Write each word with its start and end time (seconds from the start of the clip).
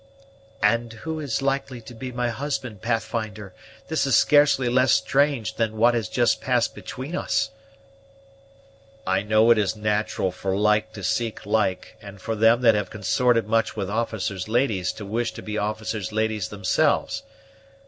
"And 0.63 0.93
who 1.05 1.19
is 1.19 1.43
likely 1.43 1.79
to 1.81 1.93
be 1.93 2.11
my 2.11 2.29
husband, 2.29 2.81
Pathfinder! 2.81 3.53
This 3.87 4.07
is 4.07 4.15
scarcely 4.15 4.67
less 4.67 4.93
strange 4.93 5.57
than 5.57 5.77
what 5.77 5.93
has 5.93 6.09
just 6.09 6.41
passed 6.41 6.73
between 6.73 7.15
us." 7.15 7.51
"I 9.05 9.21
know 9.21 9.51
it 9.51 9.59
is 9.59 9.75
nat'ral 9.75 10.31
for 10.31 10.55
like 10.57 10.91
to 10.93 11.03
seek 11.03 11.45
like, 11.45 11.97
and 12.01 12.19
for 12.19 12.33
them 12.35 12.61
that 12.61 12.73
have 12.73 12.89
consorted 12.89 13.47
much 13.47 13.75
with 13.75 13.91
officers' 13.91 14.47
ladies 14.47 14.91
to 14.93 15.05
wish 15.05 15.33
to 15.33 15.43
be 15.43 15.59
officers' 15.59 16.11
ladies 16.11 16.49
themselves. 16.49 17.21